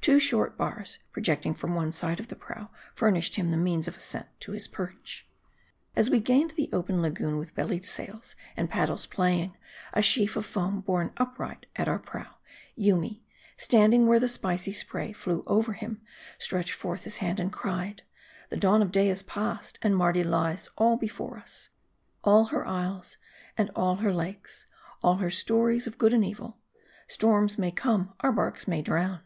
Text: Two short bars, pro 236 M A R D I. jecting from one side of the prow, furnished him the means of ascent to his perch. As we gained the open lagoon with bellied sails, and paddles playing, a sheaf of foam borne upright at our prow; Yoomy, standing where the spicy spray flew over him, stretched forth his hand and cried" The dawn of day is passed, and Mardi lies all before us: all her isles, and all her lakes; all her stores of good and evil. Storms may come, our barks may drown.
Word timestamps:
Two 0.00 0.18
short 0.18 0.56
bars, 0.56 1.00
pro 1.12 1.20
236 1.20 1.20
M 1.20 1.20
A 1.20 1.20
R 1.20 1.20
D 1.20 1.20
I. 1.20 1.24
jecting 1.26 1.60
from 1.60 1.74
one 1.74 1.92
side 1.92 2.18
of 2.18 2.28
the 2.28 2.34
prow, 2.34 2.70
furnished 2.94 3.36
him 3.36 3.50
the 3.50 3.58
means 3.58 3.86
of 3.86 3.98
ascent 3.98 4.26
to 4.40 4.52
his 4.52 4.68
perch. 4.68 5.28
As 5.94 6.08
we 6.08 6.18
gained 6.18 6.52
the 6.52 6.70
open 6.72 7.02
lagoon 7.02 7.36
with 7.36 7.54
bellied 7.54 7.84
sails, 7.84 8.34
and 8.56 8.70
paddles 8.70 9.04
playing, 9.04 9.54
a 9.92 10.00
sheaf 10.00 10.34
of 10.34 10.46
foam 10.46 10.80
borne 10.80 11.12
upright 11.18 11.66
at 11.76 11.88
our 11.88 11.98
prow; 11.98 12.36
Yoomy, 12.74 13.22
standing 13.58 14.06
where 14.06 14.18
the 14.18 14.28
spicy 14.28 14.72
spray 14.72 15.12
flew 15.12 15.44
over 15.46 15.74
him, 15.74 16.00
stretched 16.38 16.72
forth 16.72 17.02
his 17.02 17.18
hand 17.18 17.38
and 17.38 17.52
cried" 17.52 18.02
The 18.48 18.56
dawn 18.56 18.80
of 18.80 18.90
day 18.90 19.10
is 19.10 19.22
passed, 19.22 19.78
and 19.82 19.94
Mardi 19.94 20.24
lies 20.24 20.70
all 20.78 20.96
before 20.96 21.36
us: 21.36 21.68
all 22.24 22.46
her 22.46 22.66
isles, 22.66 23.18
and 23.58 23.70
all 23.76 23.96
her 23.96 24.14
lakes; 24.14 24.64
all 25.02 25.16
her 25.16 25.28
stores 25.30 25.86
of 25.86 25.98
good 25.98 26.14
and 26.14 26.24
evil. 26.24 26.56
Storms 27.08 27.58
may 27.58 27.70
come, 27.70 28.14
our 28.20 28.32
barks 28.32 28.66
may 28.66 28.80
drown. 28.80 29.20